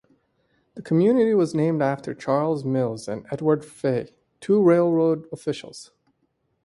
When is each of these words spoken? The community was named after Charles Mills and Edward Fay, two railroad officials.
The 0.73 0.81
community 0.81 1.35
was 1.35 1.53
named 1.53 1.83
after 1.83 2.15
Charles 2.15 2.65
Mills 2.65 3.07
and 3.07 3.23
Edward 3.31 3.63
Fay, 3.63 4.09
two 4.39 4.59
railroad 4.59 5.27
officials. 5.31 5.91